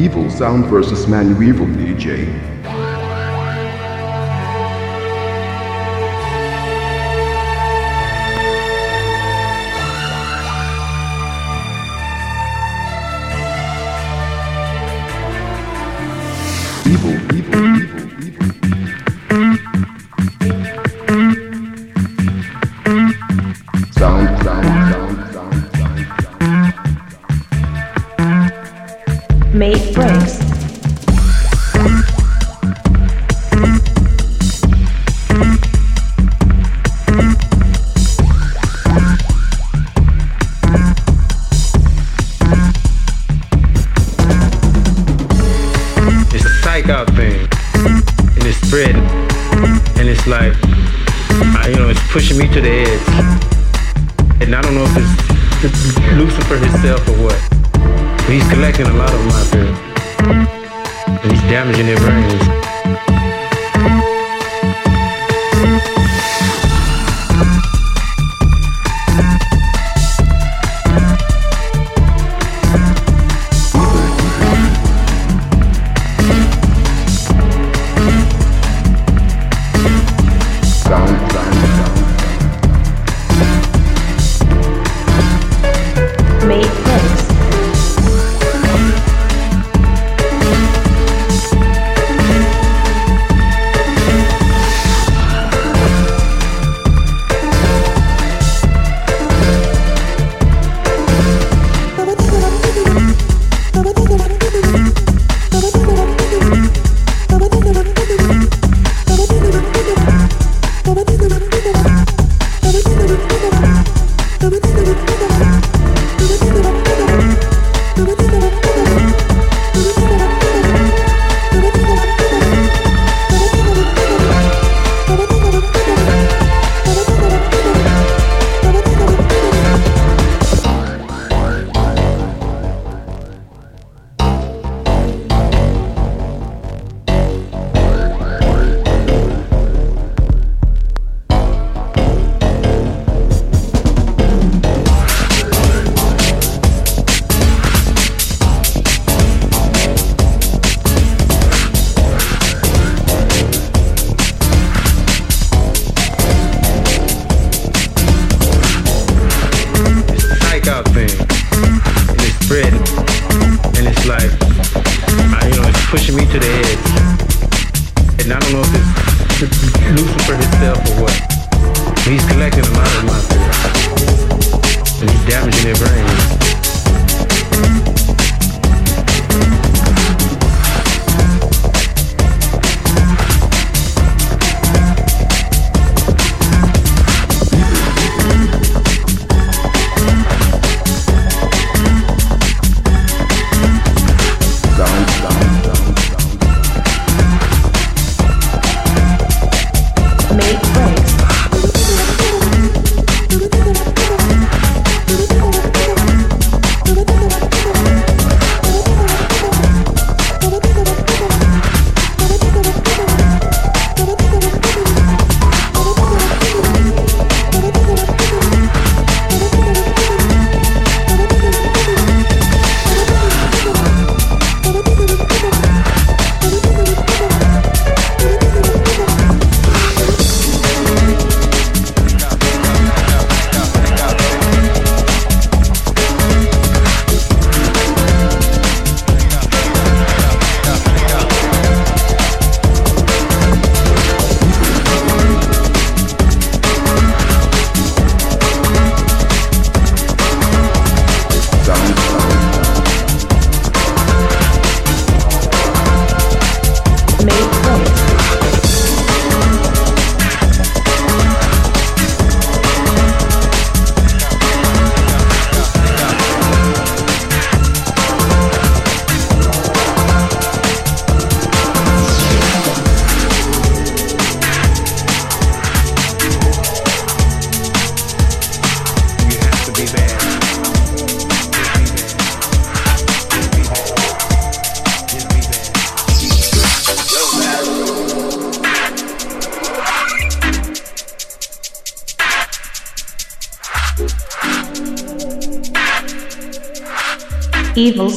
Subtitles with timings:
[0.00, 2.24] Evil Sound versus Manu Evil DJ.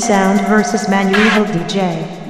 [0.07, 2.22] Sound versus Manu Evil DJ.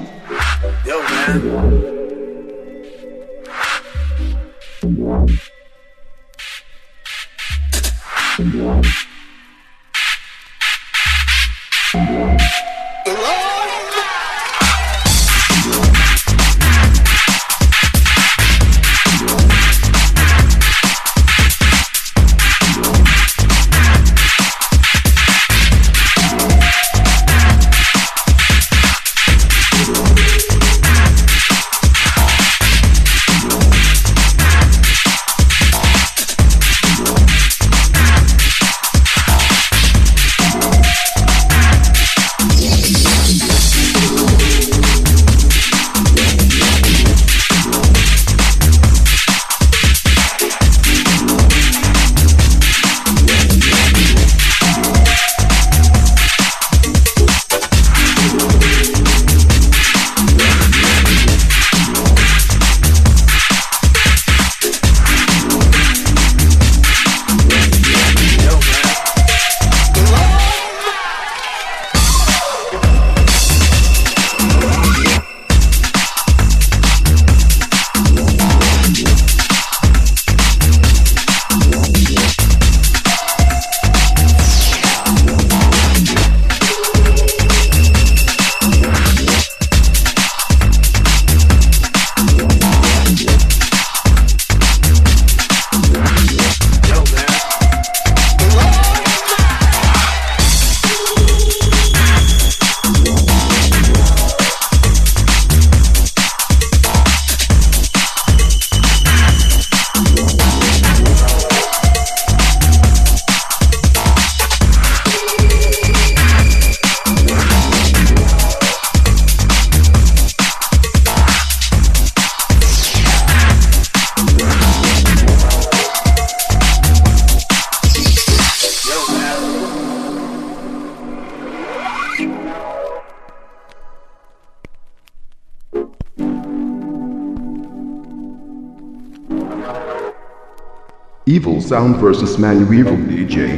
[141.73, 143.49] Sound versus Manu Evil DJ.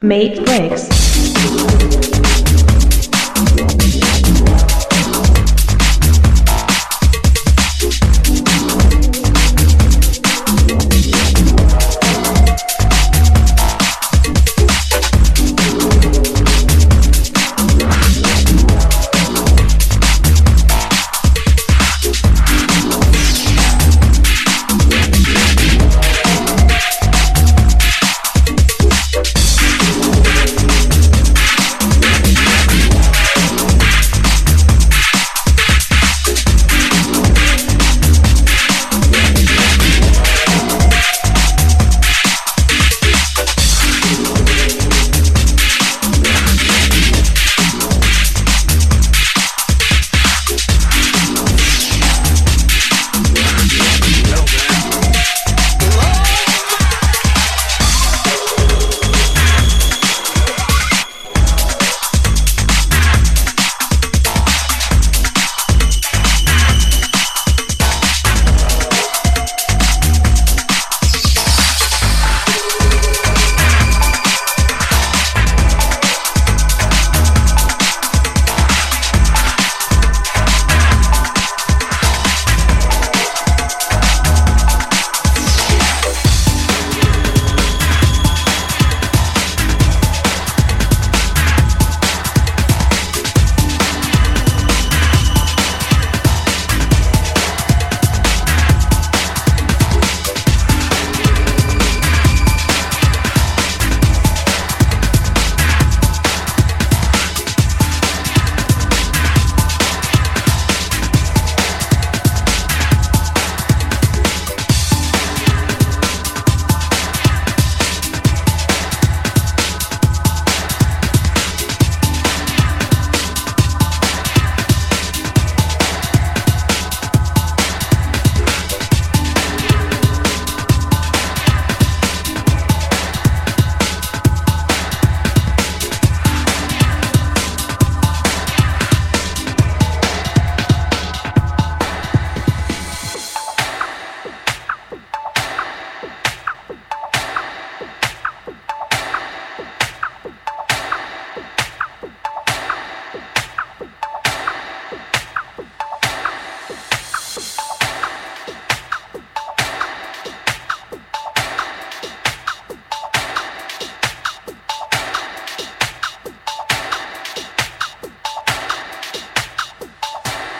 [0.00, 0.85] Mate Breakz.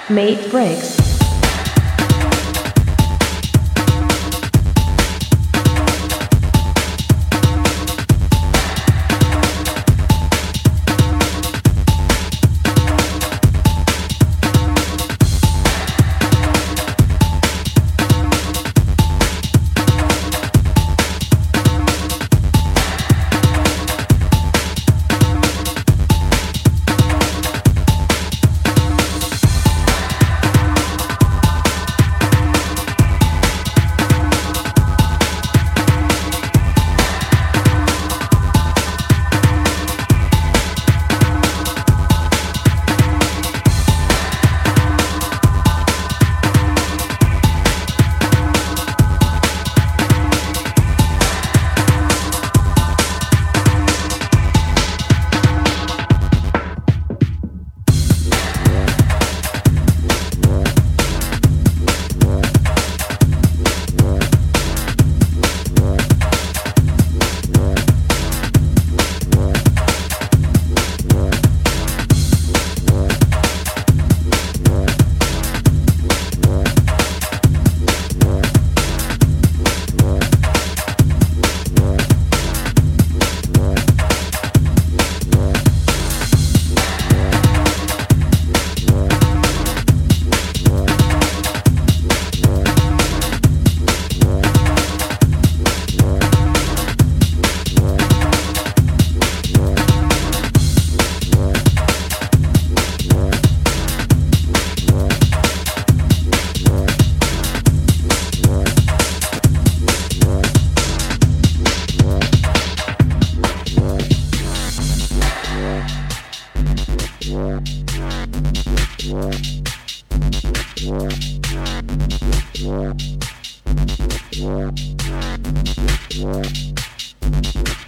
[0.09, 1.06] Mate Breakz.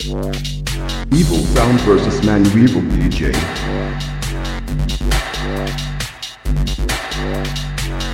[0.00, 3.34] Evil Sound versus Manu Evil DJ.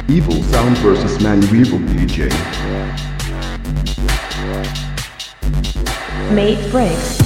[0.09, 2.31] Evil Sound versus Manu Evil DJ.
[6.33, 7.24] Mate Breakz.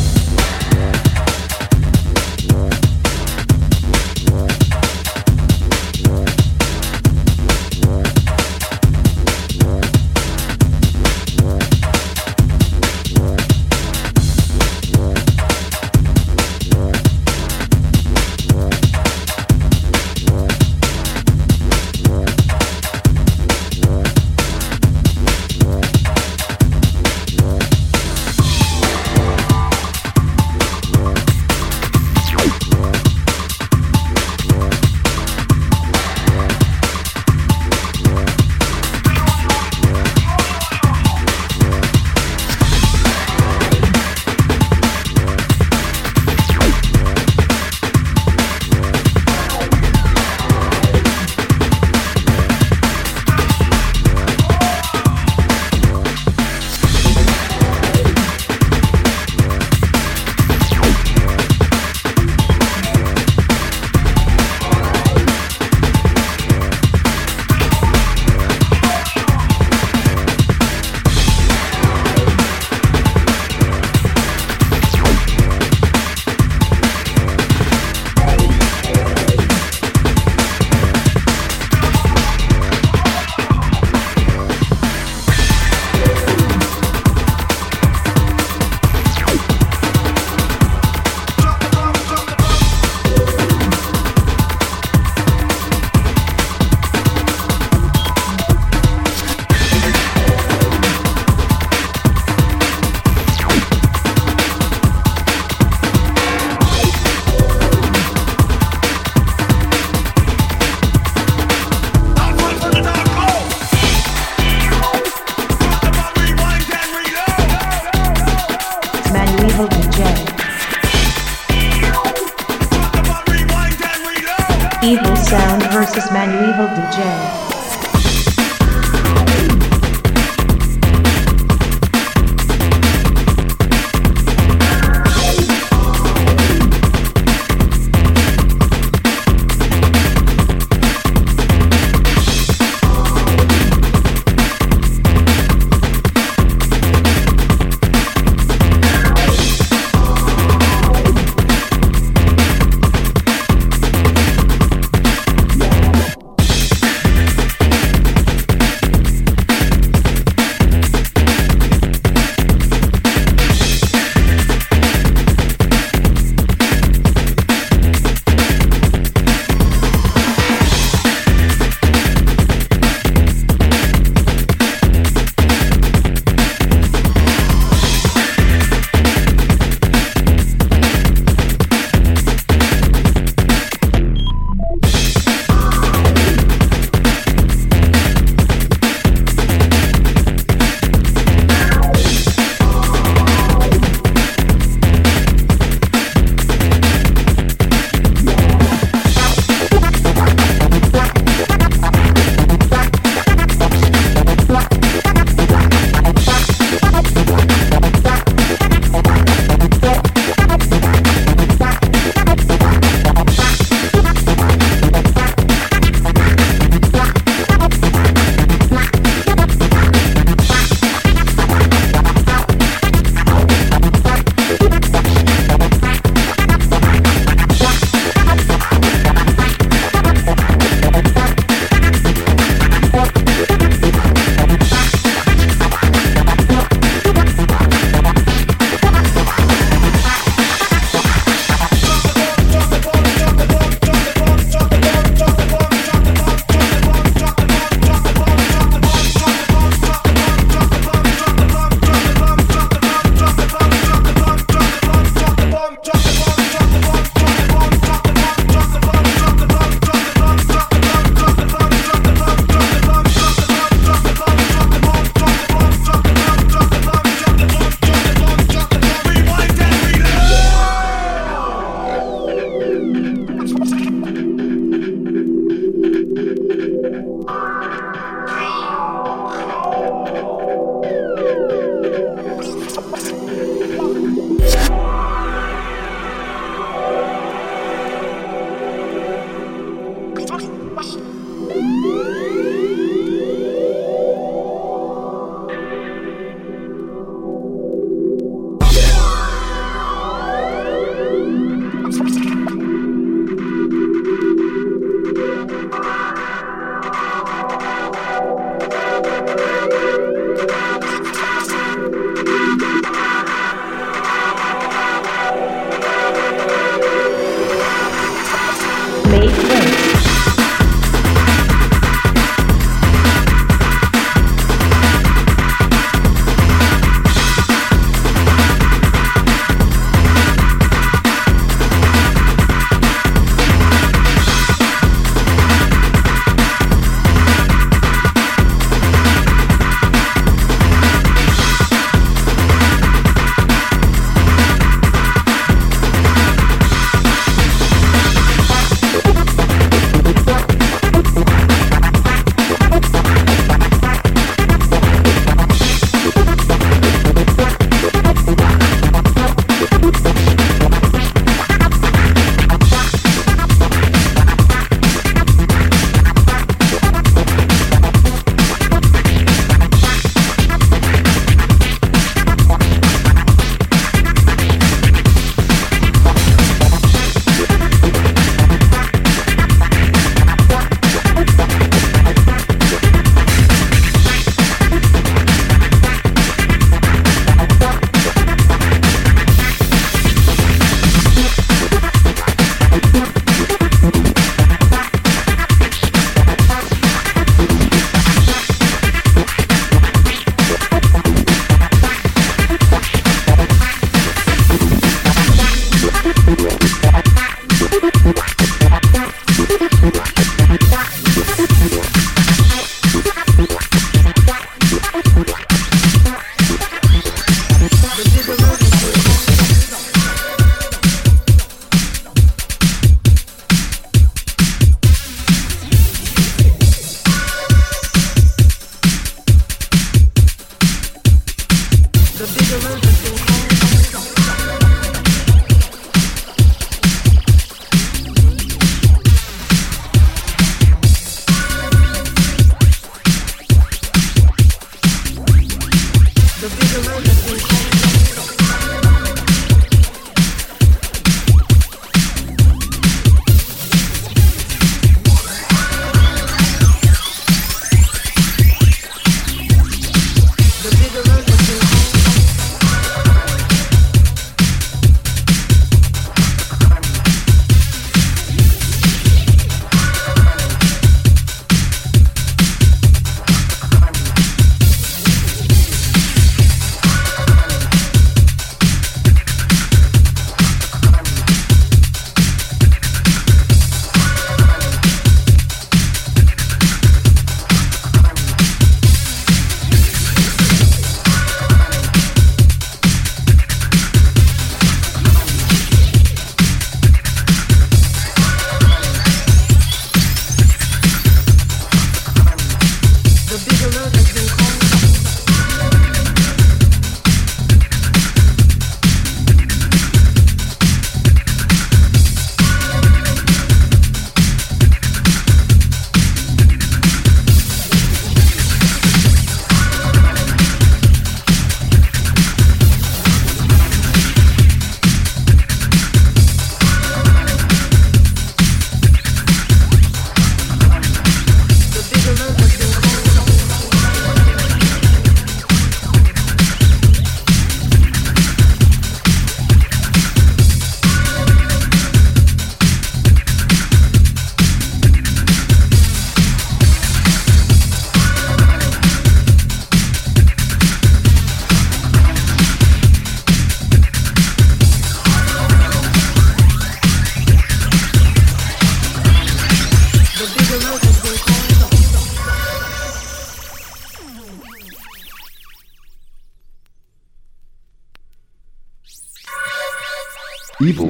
[125.98, 127.57] Sound versus Manu Evil DJ.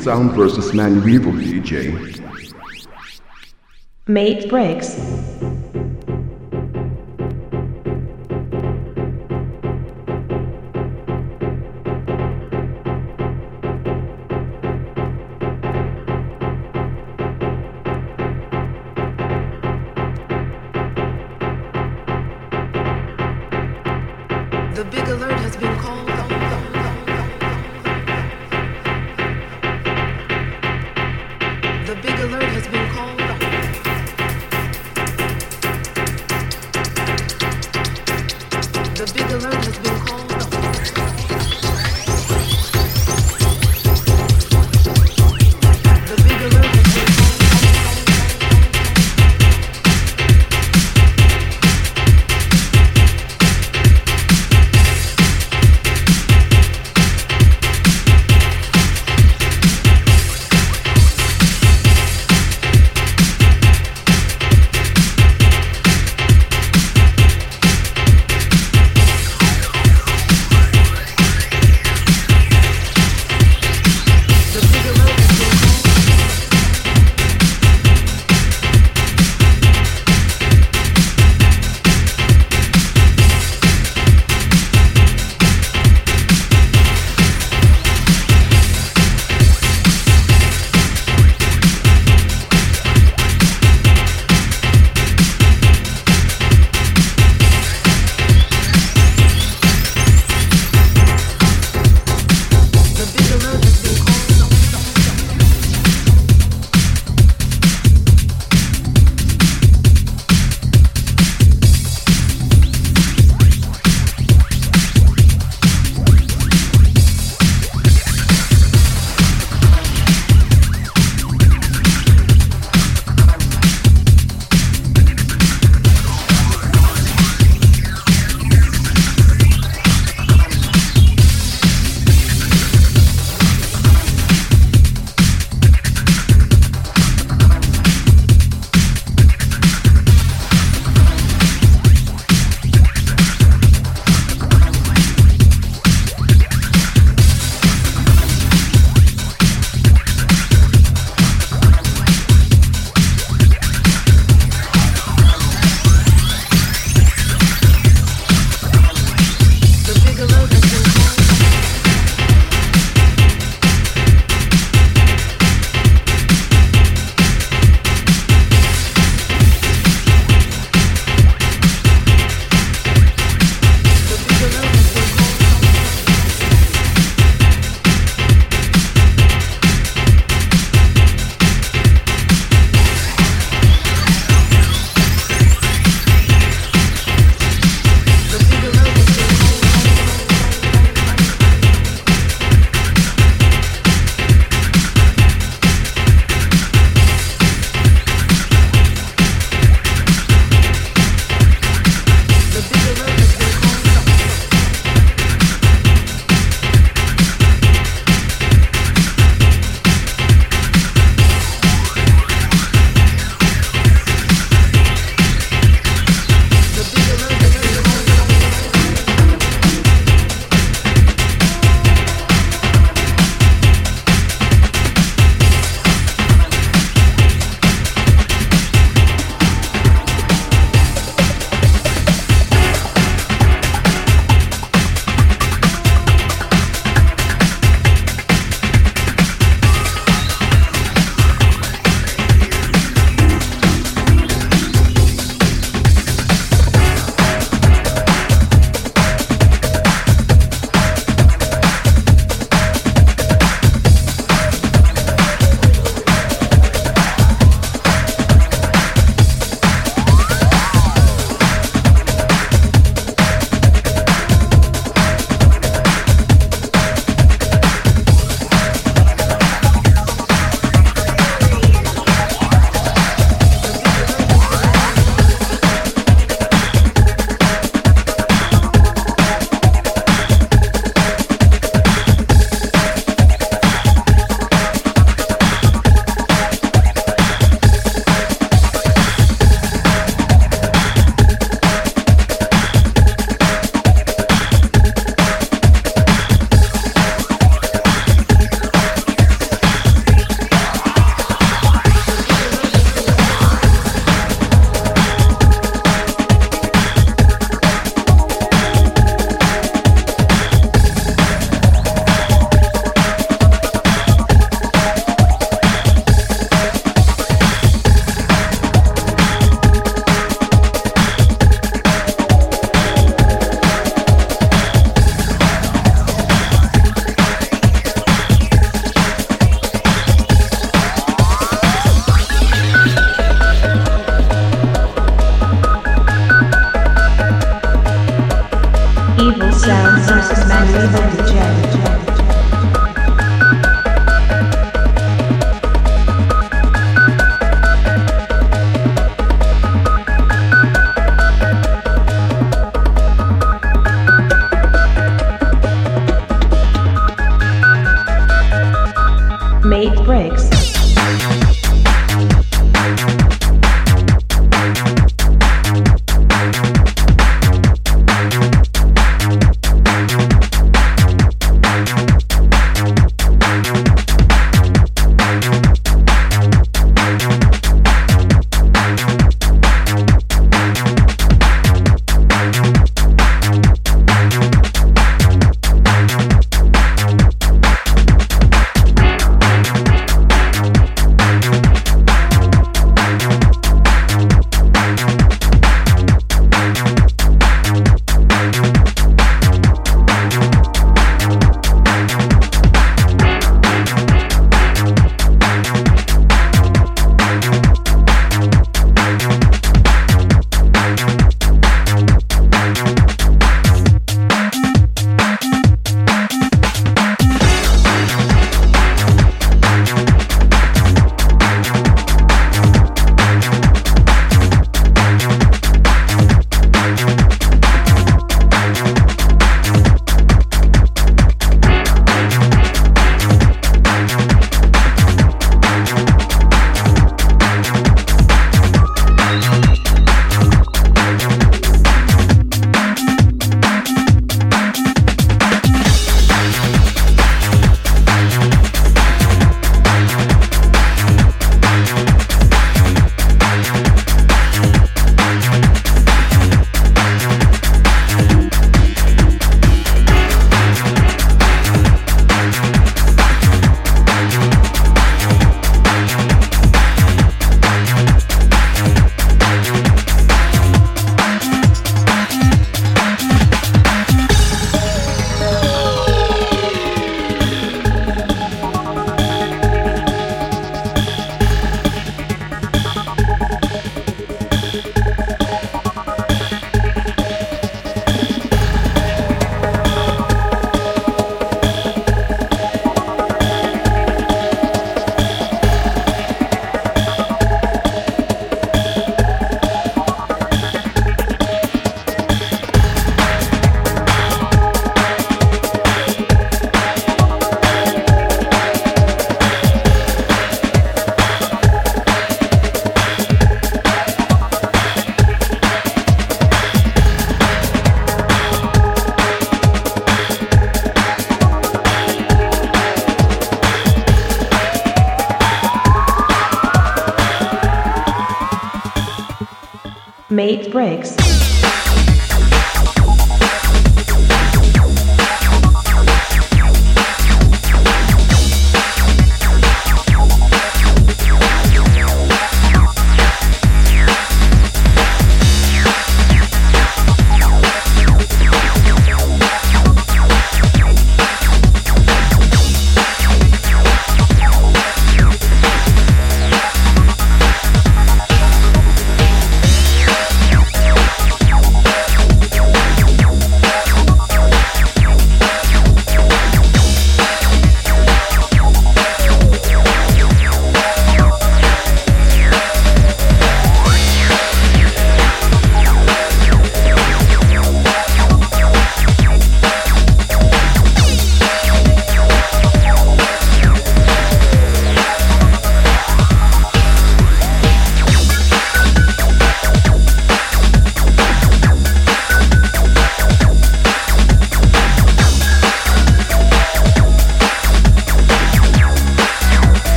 [0.00, 0.72] Sound versus
[1.06, 1.92] Evil DJ.
[4.06, 4.96] Mate Breakz.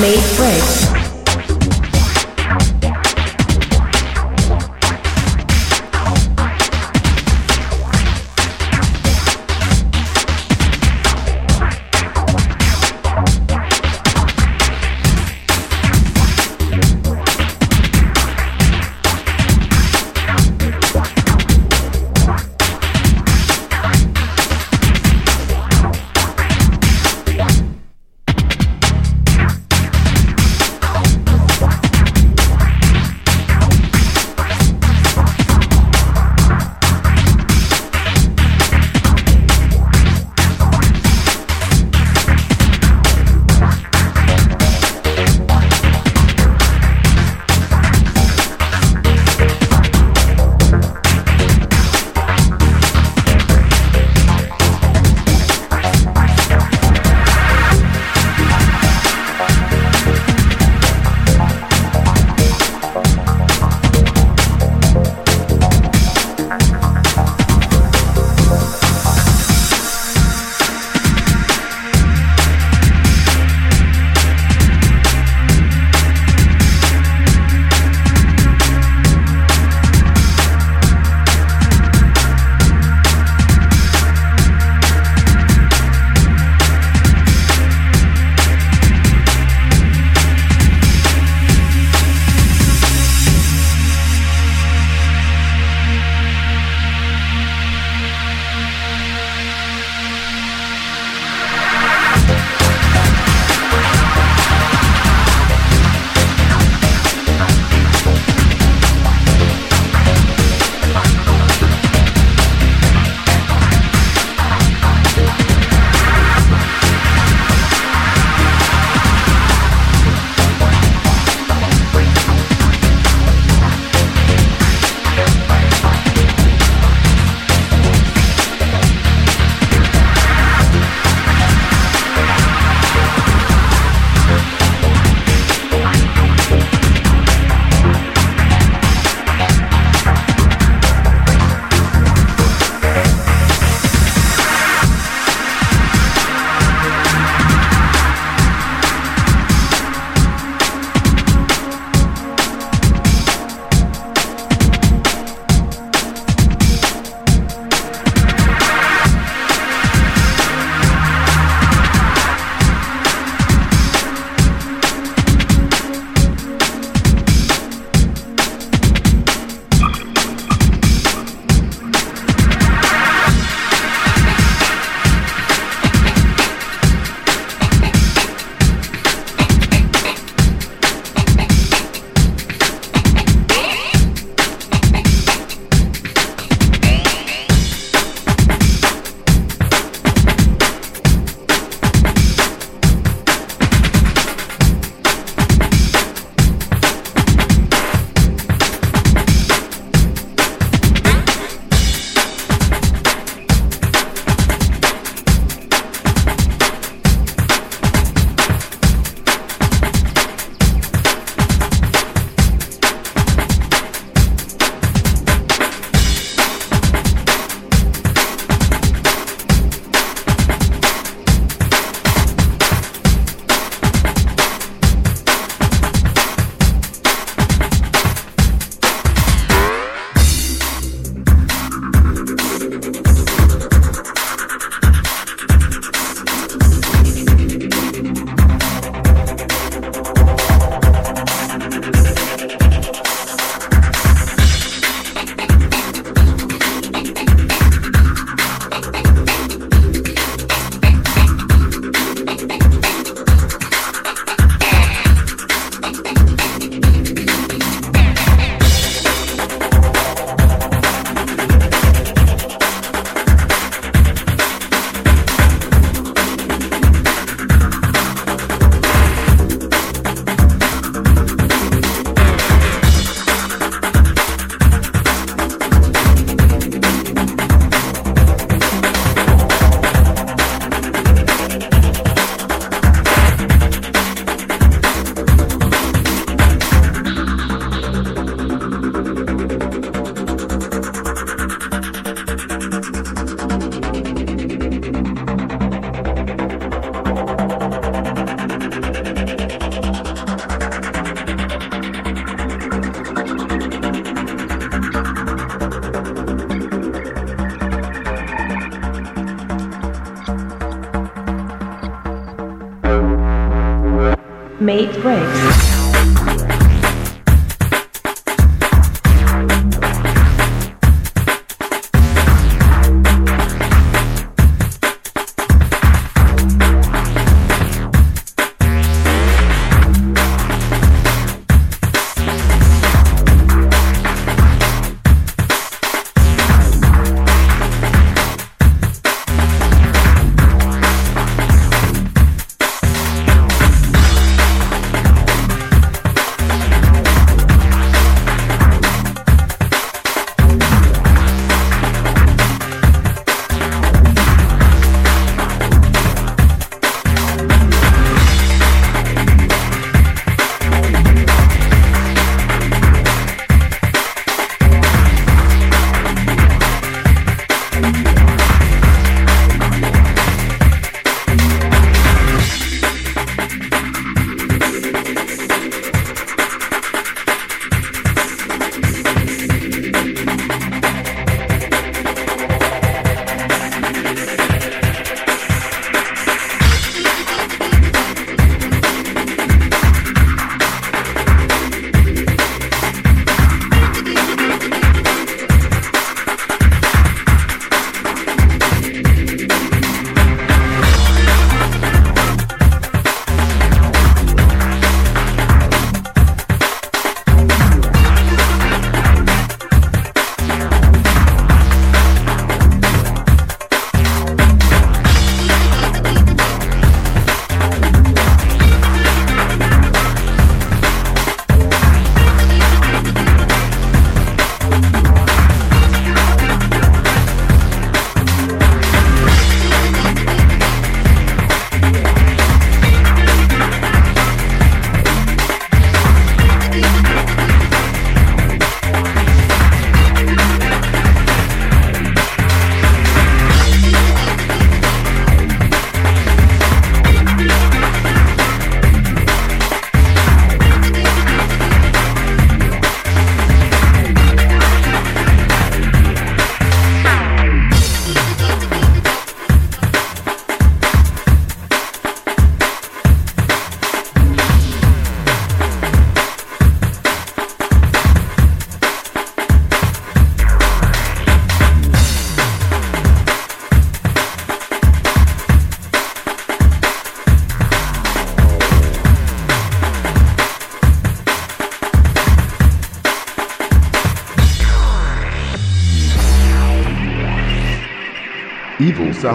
[0.00, 0.87] Mate Breakz.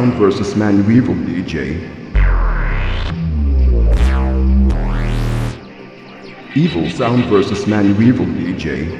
[0.04, 1.80] Sound versus ManuEvil DJ.
[6.56, 9.00] EvilSound versus ManuEvil DJ.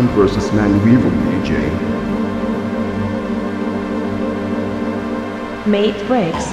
[0.00, 1.60] Sound versus ManuEvil DJ.
[5.66, 6.49] Mate Breakz.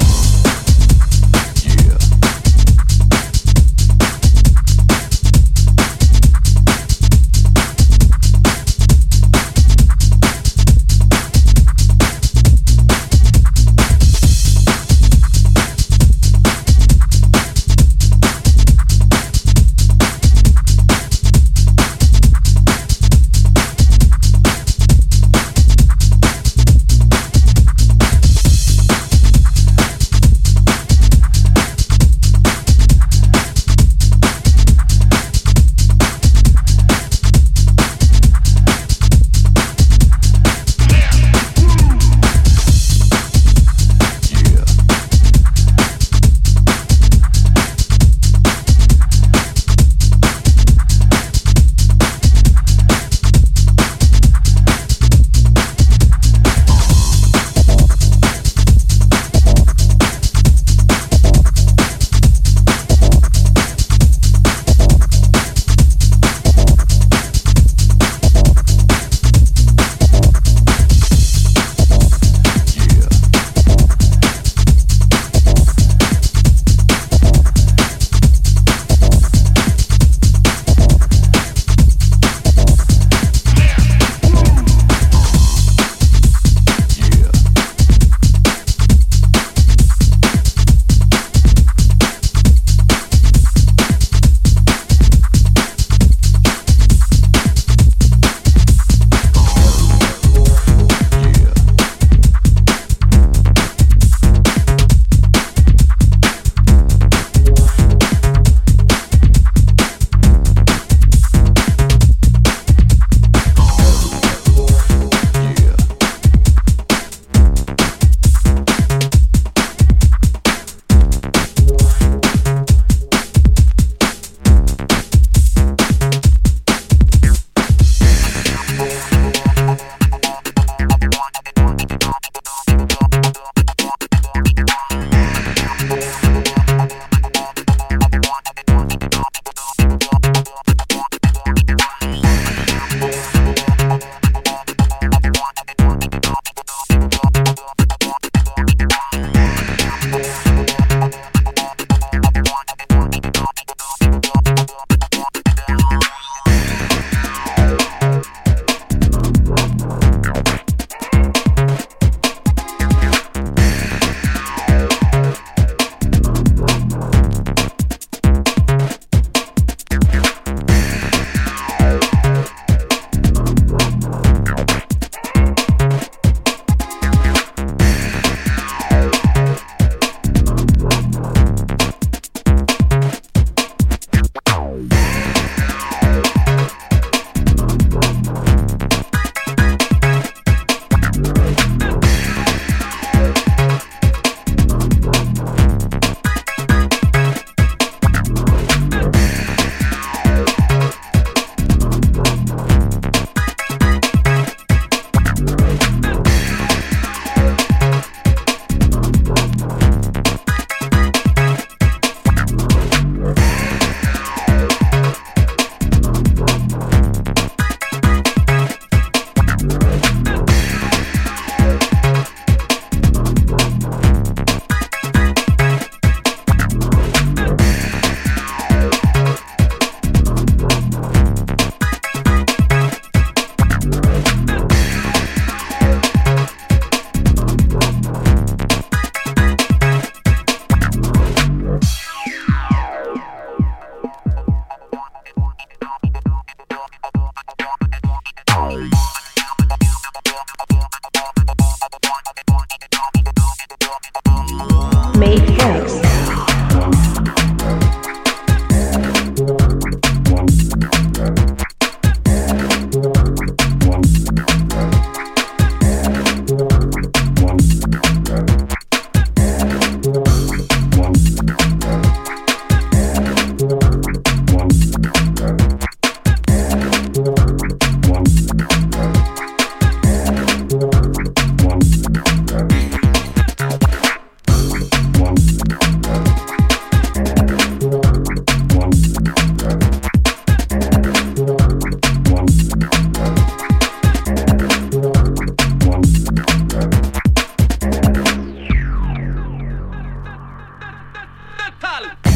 [301.97, 302.26] Total.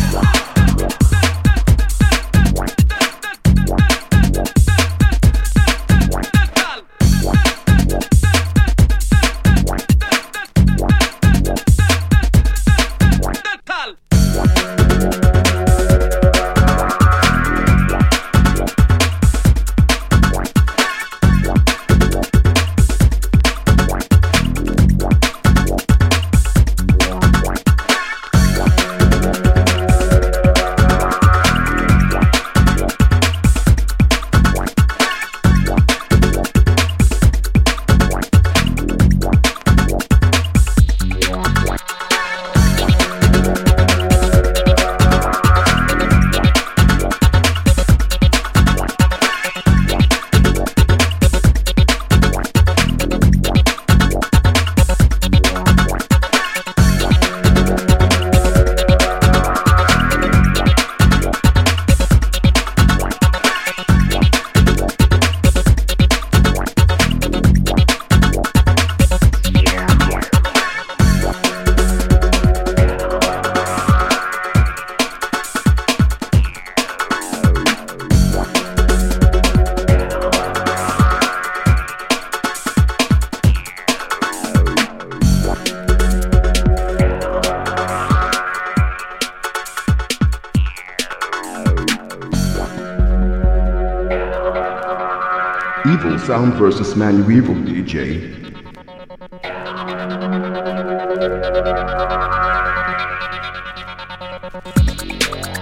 [96.91, 98.19] Sound versus ManuEvil DJ.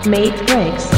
[0.06, 0.89] Mate Breakz.